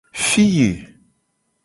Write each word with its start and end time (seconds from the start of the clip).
Fiye. 0.27 0.71